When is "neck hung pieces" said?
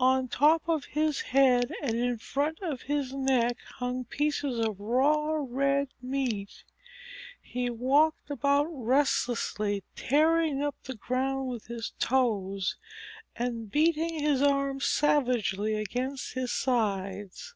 3.14-4.58